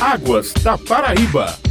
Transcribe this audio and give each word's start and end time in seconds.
Águas 0.00 0.54
da 0.62 0.78
Paraíba. 0.78 1.69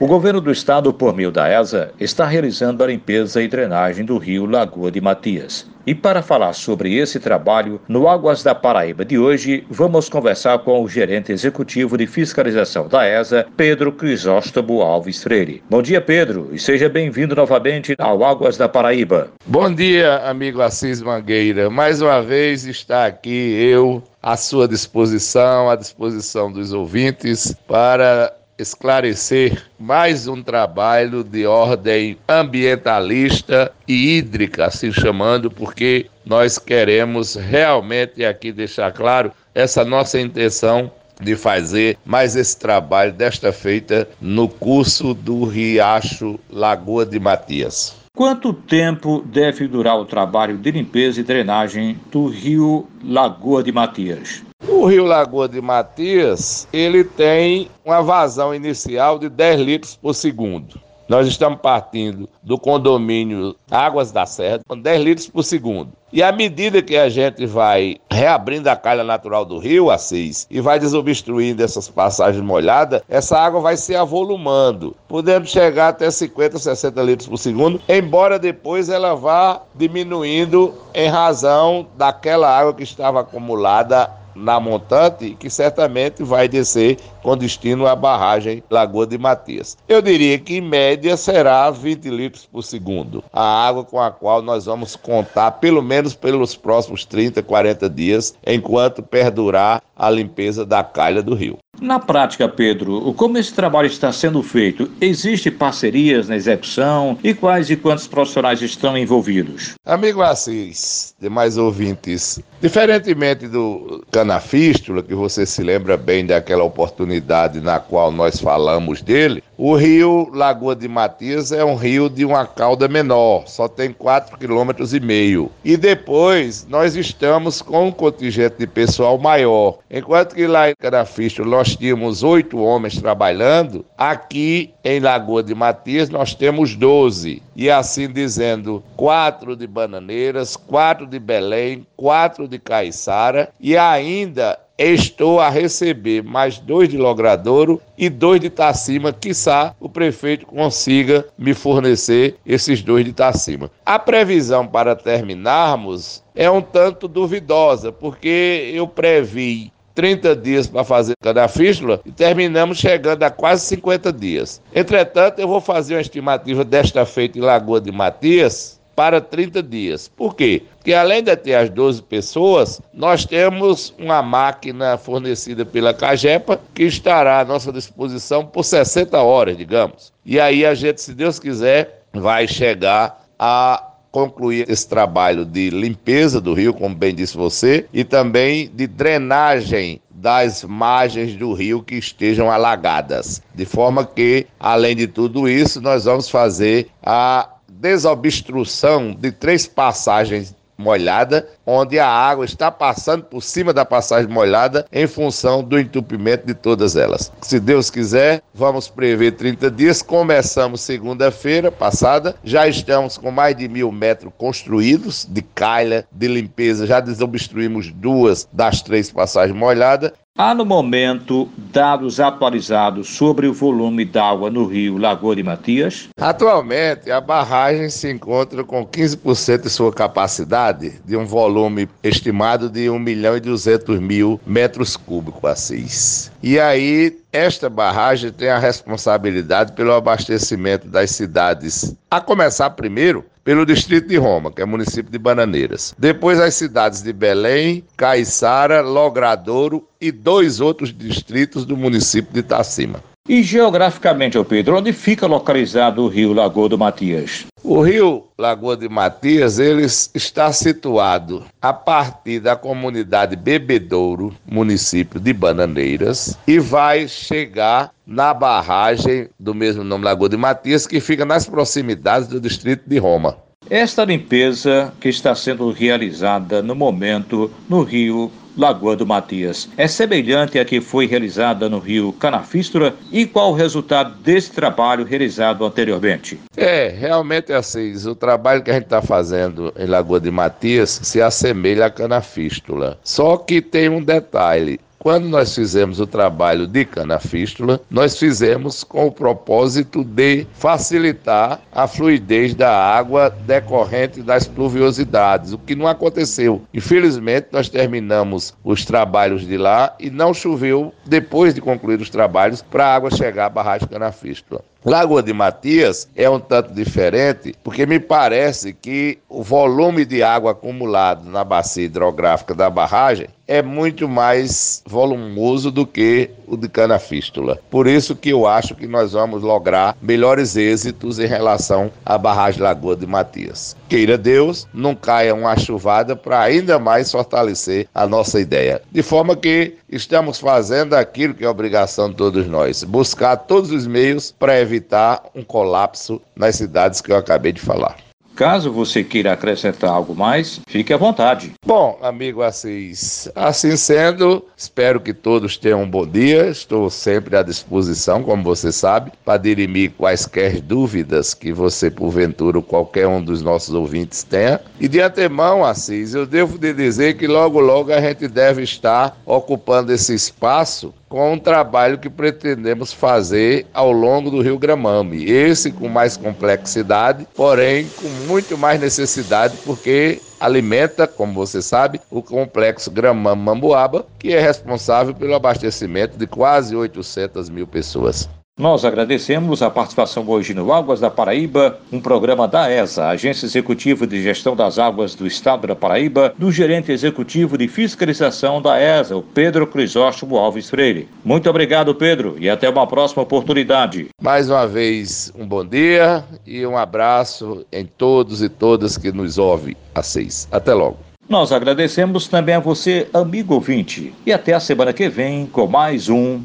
O 0.00 0.08
governo 0.08 0.40
do 0.40 0.50
estado, 0.50 0.92
por 0.92 1.14
meio 1.14 1.30
da 1.30 1.48
ESA, 1.48 1.92
está 2.00 2.26
realizando 2.26 2.82
a 2.82 2.86
limpeza 2.88 3.40
e 3.40 3.46
drenagem 3.46 4.04
do 4.04 4.18
rio 4.18 4.44
Lagoa 4.44 4.90
de 4.90 5.00
Matias. 5.00 5.70
E 5.86 5.94
para 5.94 6.20
falar 6.20 6.52
sobre 6.52 6.96
esse 6.96 7.20
trabalho, 7.20 7.80
no 7.86 8.08
Águas 8.08 8.42
da 8.42 8.56
Paraíba 8.56 9.04
de 9.04 9.16
hoje, 9.16 9.64
vamos 9.70 10.08
conversar 10.08 10.58
com 10.58 10.82
o 10.82 10.88
gerente 10.88 11.30
executivo 11.30 11.96
de 11.96 12.08
fiscalização 12.08 12.88
da 12.88 13.06
ESA, 13.06 13.46
Pedro 13.56 13.92
Crisóstomo 13.92 14.82
Alves 14.82 15.22
Freire. 15.22 15.62
Bom 15.70 15.80
dia, 15.80 16.00
Pedro, 16.00 16.48
e 16.52 16.58
seja 16.58 16.88
bem-vindo 16.88 17.36
novamente 17.36 17.94
ao 17.96 18.24
Águas 18.24 18.56
da 18.56 18.68
Paraíba. 18.68 19.28
Bom 19.46 19.72
dia, 19.72 20.16
amigo 20.28 20.60
Assis 20.60 21.00
Mangueira. 21.02 21.70
Mais 21.70 22.02
uma 22.02 22.20
vez 22.20 22.66
está 22.66 23.06
aqui 23.06 23.30
eu 23.30 24.02
à 24.20 24.36
sua 24.36 24.66
disposição, 24.66 25.70
à 25.70 25.76
disposição 25.76 26.50
dos 26.50 26.72
ouvintes, 26.72 27.54
para 27.68 28.32
esclarecer 28.58 29.64
mais 29.78 30.26
um 30.26 30.42
trabalho 30.42 31.24
de 31.24 31.46
ordem 31.46 32.16
ambientalista 32.28 33.72
e 33.86 34.16
hídrica, 34.16 34.66
assim 34.66 34.92
chamando, 34.92 35.50
porque 35.50 36.06
nós 36.24 36.58
queremos 36.58 37.34
realmente 37.34 38.24
aqui 38.24 38.52
deixar 38.52 38.92
claro 38.92 39.32
essa 39.54 39.84
nossa 39.84 40.20
intenção 40.20 40.90
de 41.20 41.36
fazer 41.36 41.96
mais 42.04 42.36
esse 42.36 42.58
trabalho 42.58 43.12
desta 43.12 43.52
feita 43.52 44.08
no 44.20 44.48
curso 44.48 45.14
do 45.14 45.44
Riacho 45.44 46.38
Lagoa 46.50 47.06
de 47.06 47.20
Matias. 47.20 47.96
Quanto 48.16 48.52
tempo 48.52 49.24
deve 49.26 49.66
durar 49.66 49.98
o 49.98 50.04
trabalho 50.04 50.56
de 50.56 50.70
limpeza 50.70 51.20
e 51.20 51.24
drenagem 51.24 51.98
do 52.12 52.28
rio 52.28 52.86
Lagoa 53.02 53.60
de 53.62 53.72
Matias? 53.72 54.43
O 54.84 54.86
rio 54.86 55.06
Lagoa 55.06 55.48
de 55.48 55.62
Matias, 55.62 56.68
ele 56.70 57.04
tem 57.04 57.70
uma 57.82 58.02
vazão 58.02 58.54
inicial 58.54 59.18
de 59.18 59.30
10 59.30 59.60
litros 59.60 59.96
por 59.96 60.14
segundo. 60.14 60.78
Nós 61.08 61.26
estamos 61.26 61.58
partindo 61.62 62.28
do 62.42 62.58
condomínio 62.58 63.56
Águas 63.70 64.12
da 64.12 64.26
Serra 64.26 64.60
com 64.68 64.78
10 64.78 65.02
litros 65.02 65.26
por 65.26 65.42
segundo. 65.42 65.90
E 66.12 66.22
à 66.22 66.30
medida 66.30 66.82
que 66.82 66.98
a 66.98 67.08
gente 67.08 67.46
vai 67.46 67.96
reabrindo 68.10 68.68
a 68.68 68.76
calha 68.76 69.02
natural 69.02 69.46
do 69.46 69.58
rio, 69.58 69.90
a 69.90 69.96
6, 69.96 70.48
e 70.50 70.60
vai 70.60 70.78
desobstruindo 70.78 71.64
essas 71.64 71.88
passagens 71.88 72.44
molhadas, 72.44 73.00
essa 73.08 73.38
água 73.38 73.62
vai 73.62 73.78
se 73.78 73.96
avolumando, 73.96 74.94
podendo 75.08 75.46
chegar 75.46 75.88
até 75.88 76.10
50, 76.10 76.58
60 76.58 77.02
litros 77.02 77.26
por 77.26 77.38
segundo, 77.38 77.80
embora 77.88 78.38
depois 78.38 78.90
ela 78.90 79.14
vá 79.14 79.62
diminuindo 79.74 80.74
em 80.92 81.08
razão 81.08 81.86
daquela 81.96 82.54
água 82.54 82.74
que 82.74 82.82
estava 82.82 83.20
acumulada 83.20 84.22
na 84.34 84.58
montante, 84.58 85.36
que 85.38 85.48
certamente 85.48 86.22
vai 86.22 86.48
descer 86.48 86.98
com 87.22 87.36
destino 87.36 87.86
à 87.86 87.94
barragem 87.94 88.62
Lagoa 88.70 89.06
de 89.06 89.18
Matias. 89.18 89.76
Eu 89.88 90.02
diria 90.02 90.38
que 90.38 90.56
em 90.56 90.60
média 90.60 91.16
será 91.16 91.70
20 91.70 92.10
litros 92.10 92.46
por 92.46 92.62
segundo, 92.62 93.22
a 93.32 93.66
água 93.66 93.84
com 93.84 94.00
a 94.00 94.10
qual 94.10 94.42
nós 94.42 94.66
vamos 94.66 94.96
contar 94.96 95.52
pelo 95.52 95.82
menos 95.82 96.14
pelos 96.14 96.54
próximos 96.56 97.04
30, 97.04 97.42
40 97.42 97.88
dias, 97.88 98.34
enquanto 98.46 99.02
perdurar 99.02 99.82
a 99.96 100.10
limpeza 100.10 100.66
da 100.66 100.82
calha 100.82 101.22
do 101.22 101.34
rio. 101.34 101.58
Na 101.80 101.98
prática, 101.98 102.48
Pedro, 102.48 103.12
como 103.14 103.36
esse 103.36 103.52
trabalho 103.52 103.86
está 103.86 104.12
sendo 104.12 104.42
feito? 104.42 104.90
Existem 105.00 105.52
parcerias 105.52 106.28
na 106.28 106.36
execução 106.36 107.18
e 107.22 107.34
quais 107.34 107.68
e 107.70 107.76
quantos 107.76 108.06
profissionais 108.06 108.62
estão 108.62 108.96
envolvidos? 108.96 109.74
Amigo 109.84 110.22
Assis, 110.22 111.14
demais 111.20 111.58
ouvintes, 111.58 112.40
diferentemente 112.60 113.48
do 113.48 114.04
canafístula, 114.10 115.02
que 115.02 115.14
você 115.14 115.44
se 115.44 115.62
lembra 115.62 115.96
bem 115.96 116.24
daquela 116.24 116.64
oportunidade 116.64 117.60
na 117.60 117.78
qual 117.78 118.10
nós 118.10 118.40
falamos 118.40 119.02
dele, 119.02 119.42
o 119.56 119.74
rio 119.76 120.30
Lagoa 120.32 120.74
de 120.74 120.88
Matias 120.88 121.52
é 121.52 121.64
um 121.64 121.76
rio 121.76 122.08
de 122.08 122.24
uma 122.24 122.46
cauda 122.46 122.88
menor, 122.88 123.46
só 123.46 123.68
tem 123.68 123.92
4,5 123.92 124.38
km. 124.38 125.50
e 125.64 125.76
depois 125.76 126.66
nós 126.68 126.96
estamos 126.96 127.62
com 127.62 127.88
um 127.88 127.92
contingente 127.92 128.56
de 128.58 128.66
pessoal 128.66 129.18
maior. 129.18 129.78
Enquanto 129.90 130.34
que 130.34 130.46
lá 130.46 130.70
em 130.70 130.74
Canafístula 130.74 131.48
nós 131.48 131.76
tínhamos 131.76 132.22
oito 132.22 132.58
homens 132.58 133.00
trabalhando, 133.00 133.84
aqui 133.96 134.74
em 134.82 135.00
Lagoa 135.00 135.42
de 135.42 135.54
Matias 135.54 136.08
nós 136.10 136.34
temos 136.34 136.74
12. 136.74 137.42
E 137.56 137.70
assim 137.70 138.10
dizendo, 138.10 138.82
quatro 138.96 139.56
de 139.56 139.66
Bananeiras, 139.66 140.56
quatro 140.56 141.06
de 141.06 141.18
Belém, 141.18 141.86
quatro 141.96 142.48
de 142.48 142.58
Caiçara 142.58 143.50
e 143.60 143.76
ainda 143.76 144.58
estou 144.78 145.40
a 145.40 145.48
receber 145.48 146.22
mais 146.22 146.58
dois 146.58 146.88
de 146.88 146.96
Logradouro 146.96 147.80
e 147.96 148.08
dois 148.08 148.40
de 148.40 148.50
Tacima, 148.50 149.12
quiçá 149.12 149.74
o 149.78 149.88
prefeito 149.88 150.46
consiga 150.46 151.26
me 151.38 151.54
fornecer 151.54 152.36
esses 152.44 152.82
dois 152.82 153.04
de 153.04 153.12
Tacima. 153.12 153.70
A 153.86 153.98
previsão 153.98 154.66
para 154.66 154.96
terminarmos 154.96 156.22
é 156.34 156.50
um 156.50 156.60
tanto 156.60 157.06
duvidosa, 157.06 157.92
porque 157.92 158.72
eu 158.74 158.88
previ 158.88 159.72
30 159.94 160.34
dias 160.34 160.66
para 160.66 160.82
fazer 160.82 161.14
cada 161.22 161.46
fístula 161.46 162.00
e 162.04 162.10
terminamos 162.10 162.78
chegando 162.78 163.22
a 163.22 163.30
quase 163.30 163.64
50 163.66 164.12
dias. 164.12 164.60
Entretanto, 164.74 165.38
eu 165.38 165.46
vou 165.46 165.60
fazer 165.60 165.94
uma 165.94 166.00
estimativa 166.00 166.64
desta 166.64 167.06
feita 167.06 167.38
em 167.38 167.42
Lagoa 167.42 167.80
de 167.80 167.92
Matias 167.92 168.80
para 168.94 169.20
30 169.20 169.62
dias. 169.62 170.08
Por 170.08 170.34
quê? 170.34 170.62
Porque 170.76 170.92
além 170.92 171.22
de 171.22 171.34
ter 171.36 171.54
as 171.54 171.70
12 171.70 172.02
pessoas, 172.02 172.80
nós 172.92 173.24
temos 173.24 173.94
uma 173.98 174.22
máquina 174.22 174.96
fornecida 174.98 175.64
pela 175.64 175.94
Cagepa 175.94 176.60
que 176.74 176.84
estará 176.84 177.40
à 177.40 177.44
nossa 177.44 177.72
disposição 177.72 178.44
por 178.44 178.64
60 178.64 179.20
horas, 179.20 179.56
digamos. 179.56 180.12
E 180.24 180.38
aí 180.38 180.64
a 180.64 180.74
gente, 180.74 181.00
se 181.00 181.14
Deus 181.14 181.38
quiser, 181.38 182.02
vai 182.12 182.46
chegar 182.46 183.24
a 183.38 183.90
concluir 184.14 184.70
esse 184.70 184.88
trabalho 184.88 185.44
de 185.44 185.70
limpeza 185.70 186.40
do 186.40 186.54
rio, 186.54 186.72
como 186.72 186.94
bem 186.94 187.12
disse 187.12 187.36
você, 187.36 187.86
e 187.92 188.04
também 188.04 188.70
de 188.72 188.86
drenagem 188.86 190.00
das 190.08 190.62
margens 190.62 191.34
do 191.34 191.52
rio 191.52 191.82
que 191.82 191.96
estejam 191.96 192.48
alagadas. 192.48 193.42
De 193.52 193.64
forma 193.64 194.06
que, 194.06 194.46
além 194.60 194.94
de 194.94 195.08
tudo 195.08 195.48
isso, 195.48 195.80
nós 195.80 196.04
vamos 196.04 196.30
fazer 196.30 196.86
a 197.02 197.53
desobstrução 197.80 199.14
de 199.14 199.30
três 199.32 199.66
passagens 199.66 200.54
molhada, 200.76 201.48
onde 201.64 201.98
a 201.98 202.08
água 202.08 202.44
está 202.44 202.70
passando 202.70 203.24
por 203.24 203.42
cima 203.42 203.72
da 203.72 203.84
passagem 203.84 204.30
molhada 204.30 204.86
em 204.92 205.06
função 205.06 205.62
do 205.62 205.78
entupimento 205.78 206.46
de 206.46 206.54
todas 206.54 206.96
elas. 206.96 207.32
Se 207.40 207.60
Deus 207.60 207.90
quiser, 207.90 208.42
vamos 208.52 208.88
prever 208.88 209.32
30 209.32 209.70
dias. 209.70 210.02
Começamos 210.02 210.80
segunda-feira 210.80 211.70
passada, 211.70 212.34
já 212.42 212.66
estamos 212.66 213.16
com 213.16 213.30
mais 213.30 213.56
de 213.56 213.68
mil 213.68 213.90
metros 213.92 214.32
construídos 214.36 215.26
de 215.28 215.42
calha, 215.42 216.06
de 216.10 216.26
limpeza. 216.28 216.86
Já 216.86 217.00
desobstruímos 217.00 217.90
duas 217.92 218.48
das 218.52 218.82
três 218.82 219.10
passagens 219.10 219.56
molhadas 219.56 220.12
Há 220.36 220.52
no 220.52 220.64
momento 220.64 221.48
dados 221.56 222.18
atualizados 222.18 223.06
sobre 223.06 223.46
o 223.46 223.54
volume 223.54 224.04
d'água 224.04 224.50
no 224.50 224.66
rio 224.66 224.98
Lagoa 224.98 225.36
de 225.36 225.44
Matias? 225.44 226.08
Atualmente, 226.20 227.08
a 227.08 227.20
barragem 227.20 227.88
se 227.88 228.10
encontra 228.10 228.64
com 228.64 228.84
15% 228.84 229.62
de 229.62 229.70
sua 229.70 229.92
capacidade, 229.92 231.00
de 231.04 231.16
um 231.16 231.24
volume 231.24 231.88
estimado 232.02 232.68
de 232.68 232.90
1 232.90 232.98
milhão 232.98 233.36
e 233.36 233.40
200 233.40 234.00
mil 234.00 234.40
metros 234.44 234.96
cúbicos, 234.96 235.48
Assis. 235.48 236.32
E 236.42 236.58
aí, 236.58 237.16
esta 237.32 237.70
barragem 237.70 238.32
tem 238.32 238.48
a 238.48 238.58
responsabilidade 238.58 239.70
pelo 239.74 239.92
abastecimento 239.92 240.88
das 240.88 241.12
cidades, 241.12 241.94
a 242.10 242.20
começar 242.20 242.70
primeiro 242.70 243.24
pelo 243.44 243.66
distrito 243.66 244.08
de 244.08 244.16
Roma, 244.16 244.50
que 244.50 244.62
é 244.62 244.64
município 244.64 245.12
de 245.12 245.18
Bananeiras. 245.18 245.94
Depois 245.98 246.40
as 246.40 246.54
cidades 246.54 247.02
de 247.02 247.12
Belém, 247.12 247.84
Caiçara, 247.96 248.80
Logradouro 248.80 249.86
e 250.00 250.10
dois 250.10 250.60
outros 250.60 250.92
distritos 250.96 251.66
do 251.66 251.76
município 251.76 252.32
de 252.32 252.40
Itacima. 252.40 253.02
E 253.26 253.42
geograficamente, 253.42 254.36
Pedro, 254.44 254.76
onde 254.76 254.92
fica 254.92 255.26
localizado 255.26 256.02
o 256.02 256.08
rio 256.08 256.34
Lagoa 256.34 256.68
do 256.68 256.76
Matias? 256.76 257.46
O 257.62 257.80
rio 257.80 258.24
Lagoa 258.36 258.76
de 258.76 258.86
Matias, 258.86 259.58
ele 259.58 259.86
está 259.86 260.52
situado 260.52 261.42
a 261.62 261.72
partir 261.72 262.38
da 262.38 262.54
comunidade 262.54 263.34
Bebedouro, 263.34 264.36
município 264.44 265.18
de 265.18 265.32
Bananeiras, 265.32 266.38
e 266.46 266.58
vai 266.58 267.08
chegar 267.08 267.94
na 268.06 268.34
barragem 268.34 269.30
do 269.40 269.54
mesmo 269.54 269.82
nome 269.82 270.04
Lagoa 270.04 270.28
de 270.28 270.36
Matias, 270.36 270.86
que 270.86 271.00
fica 271.00 271.24
nas 271.24 271.48
proximidades 271.48 272.28
do 272.28 272.38
distrito 272.38 272.82
de 272.86 272.98
Roma. 272.98 273.38
Esta 273.70 274.04
limpeza 274.04 274.92
que 275.00 275.08
está 275.08 275.34
sendo 275.34 275.70
realizada 275.70 276.62
no 276.62 276.74
momento 276.74 277.50
no 277.70 277.82
rio 277.82 278.30
Lagoa 278.56 278.96
do 278.96 279.06
Matias. 279.06 279.68
É 279.76 279.86
semelhante 279.86 280.58
à 280.58 280.64
que 280.64 280.80
foi 280.80 281.06
realizada 281.06 281.68
no 281.68 281.78
rio 281.78 282.12
Canafístura 282.12 282.94
e 283.10 283.26
qual 283.26 283.50
o 283.50 283.54
resultado 283.54 284.14
desse 284.22 284.52
trabalho 284.52 285.04
realizado 285.04 285.64
anteriormente? 285.64 286.38
É, 286.56 286.88
realmente 286.88 287.52
é 287.52 287.56
assim. 287.56 287.94
O 288.08 288.14
trabalho 288.14 288.62
que 288.62 288.70
a 288.70 288.74
gente 288.74 288.84
está 288.84 289.02
fazendo 289.02 289.72
em 289.78 289.86
Lagoa 289.86 290.20
de 290.20 290.30
Matias 290.30 291.00
se 291.02 291.20
assemelha 291.20 291.86
à 291.86 291.90
Canafístula. 291.90 292.98
Só 293.02 293.36
que 293.36 293.60
tem 293.60 293.88
um 293.88 294.02
detalhe 294.02 294.80
quando 295.04 295.28
nós 295.28 295.54
fizemos 295.54 296.00
o 296.00 296.06
trabalho 296.06 296.66
de 296.66 296.86
canafístula, 296.86 297.78
nós 297.90 298.18
fizemos 298.18 298.82
com 298.82 299.06
o 299.06 299.12
propósito 299.12 300.02
de 300.02 300.46
facilitar 300.54 301.60
a 301.70 301.86
fluidez 301.86 302.54
da 302.54 302.74
água 302.74 303.28
decorrente 303.28 304.22
das 304.22 304.48
pluviosidades, 304.48 305.52
o 305.52 305.58
que 305.58 305.74
não 305.74 305.86
aconteceu. 305.86 306.62
Infelizmente, 306.72 307.48
nós 307.52 307.68
terminamos 307.68 308.54
os 308.64 308.86
trabalhos 308.86 309.46
de 309.46 309.58
lá 309.58 309.94
e 310.00 310.08
não 310.08 310.32
choveu 310.32 310.90
depois 311.04 311.52
de 311.52 311.60
concluir 311.60 312.00
os 312.00 312.08
trabalhos 312.08 312.62
para 312.62 312.86
a 312.86 312.94
água 312.94 313.10
chegar 313.10 313.44
à 313.44 313.50
barragem 313.50 313.86
canafístula. 313.86 314.62
Lagoa 314.82 315.22
de 315.22 315.32
Matias 315.34 316.08
é 316.16 316.28
um 316.28 316.40
tanto 316.40 316.72
diferente, 316.72 317.54
porque 317.64 317.84
me 317.84 317.98
parece 317.98 318.72
que 318.72 319.18
o 319.28 319.42
volume 319.42 320.04
de 320.04 320.22
água 320.22 320.52
acumulado 320.52 321.28
na 321.28 321.42
bacia 321.42 321.84
hidrográfica 321.84 322.54
da 322.54 322.68
barragem 322.68 323.28
é 323.46 323.62
muito 323.62 324.08
mais 324.08 324.82
volumoso 324.86 325.70
do 325.70 325.86
que 325.86 326.30
o 326.46 326.56
de 326.56 326.68
canafístula. 326.68 327.58
Por 327.70 327.86
isso 327.86 328.16
que 328.16 328.30
eu 328.30 328.46
acho 328.46 328.74
que 328.74 328.86
nós 328.86 329.12
vamos 329.12 329.42
lograr 329.42 329.96
melhores 330.00 330.56
êxitos 330.56 331.18
em 331.18 331.26
relação 331.26 331.90
à 332.04 332.16
barragem 332.16 332.62
Lagoa 332.62 332.96
de 332.96 333.06
Matias. 333.06 333.76
Queira 333.88 334.16
Deus, 334.16 334.66
não 334.72 334.94
caia 334.94 335.34
uma 335.34 335.56
chuvada 335.56 336.16
para 336.16 336.40
ainda 336.40 336.78
mais 336.78 337.10
fortalecer 337.10 337.88
a 337.94 338.06
nossa 338.06 338.40
ideia. 338.40 338.80
De 338.90 339.02
forma 339.02 339.36
que 339.36 339.74
estamos 339.88 340.38
fazendo 340.38 340.94
aquilo 340.94 341.34
que 341.34 341.44
é 341.44 341.48
obrigação 341.48 342.10
de 342.10 342.16
todos 342.16 342.46
nós, 342.46 342.82
buscar 342.84 343.36
todos 343.36 343.70
os 343.70 343.86
meios 343.86 344.34
para 344.38 344.60
evitar 344.60 345.22
um 345.34 345.42
colapso 345.42 346.20
nas 346.34 346.56
cidades 346.56 347.00
que 347.00 347.12
eu 347.12 347.16
acabei 347.16 347.52
de 347.52 347.60
falar. 347.60 348.03
Caso 348.36 348.72
você 348.72 349.04
queira 349.04 349.32
acrescentar 349.32 349.90
algo 349.90 350.14
mais, 350.14 350.60
fique 350.66 350.92
à 350.92 350.96
vontade. 350.96 351.52
Bom, 351.64 351.98
amigo 352.02 352.42
Assis, 352.42 353.30
assim 353.34 353.76
sendo, 353.76 354.44
espero 354.56 355.00
que 355.00 355.14
todos 355.14 355.56
tenham 355.56 355.82
um 355.82 355.88
bom 355.88 356.04
dia. 356.04 356.48
Estou 356.48 356.90
sempre 356.90 357.36
à 357.36 357.42
disposição, 357.42 358.24
como 358.24 358.42
você 358.42 358.72
sabe, 358.72 359.12
para 359.24 359.38
dirimir 359.38 359.92
quaisquer 359.92 360.60
dúvidas 360.60 361.32
que 361.32 361.52
você, 361.52 361.90
porventura, 361.90 362.58
ou 362.58 362.62
qualquer 362.62 363.06
um 363.06 363.22
dos 363.22 363.40
nossos 363.40 363.72
ouvintes 363.72 364.24
tenha. 364.24 364.60
E 364.80 364.88
de 364.88 365.00
antemão, 365.00 365.64
Assis, 365.64 366.14
eu 366.14 366.26
devo 366.26 366.58
te 366.58 366.72
dizer 366.72 367.16
que 367.16 367.28
logo, 367.28 367.60
logo 367.60 367.92
a 367.92 368.00
gente 368.00 368.26
deve 368.26 368.62
estar 368.62 369.16
ocupando 369.24 369.92
esse 369.92 370.12
espaço 370.12 370.92
com 371.14 371.34
um 371.34 371.38
trabalho 371.38 371.96
que 371.96 372.10
pretendemos 372.10 372.92
fazer 372.92 373.68
ao 373.72 373.92
longo 373.92 374.32
do 374.32 374.42
Rio 374.42 374.58
Gramame. 374.58 375.24
Esse 375.30 375.70
com 375.70 375.88
mais 375.88 376.16
complexidade, 376.16 377.24
porém 377.36 377.86
com 378.02 378.08
muito 378.26 378.58
mais 378.58 378.80
necessidade, 378.80 379.56
porque 379.64 380.20
alimenta, 380.40 381.06
como 381.06 381.32
você 381.32 381.62
sabe, 381.62 382.00
o 382.10 382.20
complexo 382.20 382.90
Gramame-Mambuaba, 382.90 384.04
que 384.18 384.32
é 384.32 384.40
responsável 384.40 385.14
pelo 385.14 385.36
abastecimento 385.36 386.18
de 386.18 386.26
quase 386.26 386.74
800 386.74 387.48
mil 387.48 387.68
pessoas. 387.68 388.28
Nós 388.56 388.84
agradecemos 388.84 389.62
a 389.62 389.68
participação 389.68 390.24
hoje 390.28 390.54
no 390.54 390.72
Águas 390.72 391.00
da 391.00 391.10
Paraíba, 391.10 391.80
um 391.90 392.00
programa 392.00 392.46
da 392.46 392.70
ESA, 392.70 393.08
Agência 393.08 393.46
Executiva 393.46 394.06
de 394.06 394.22
Gestão 394.22 394.54
das 394.54 394.78
Águas 394.78 395.16
do 395.16 395.26
Estado 395.26 395.66
da 395.66 395.74
Paraíba, 395.74 396.32
do 396.38 396.52
gerente 396.52 396.92
executivo 396.92 397.58
de 397.58 397.66
fiscalização 397.66 398.62
da 398.62 398.80
ESA, 398.80 399.16
o 399.16 399.22
Pedro 399.22 399.66
Crisóstomo 399.66 400.36
Alves 400.36 400.70
Freire. 400.70 401.08
Muito 401.24 401.50
obrigado, 401.50 401.96
Pedro, 401.96 402.36
e 402.38 402.48
até 402.48 402.68
uma 402.70 402.86
próxima 402.86 403.24
oportunidade. 403.24 404.06
Mais 404.22 404.48
uma 404.48 404.68
vez, 404.68 405.32
um 405.36 405.44
bom 405.44 405.66
dia 405.66 406.22
e 406.46 406.64
um 406.64 406.76
abraço 406.76 407.66
em 407.72 407.84
todos 407.84 408.40
e 408.40 408.48
todas 408.48 408.96
que 408.96 409.10
nos 409.10 409.36
ouvem 409.36 409.74
às 409.92 410.06
seis. 410.06 410.46
Até 410.52 410.72
logo. 410.72 410.98
Nós 411.28 411.50
agradecemos 411.50 412.28
também 412.28 412.54
a 412.54 412.60
você, 412.60 413.08
amigo 413.12 413.54
ouvinte, 413.54 414.14
e 414.24 414.32
até 414.32 414.52
a 414.52 414.60
semana 414.60 414.92
que 414.92 415.08
vem 415.08 415.44
com 415.44 415.66
mais 415.66 416.08
um 416.08 416.40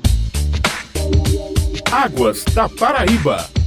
Águas 1.92 2.44
da 2.54 2.70
Paraíba. 2.70 3.59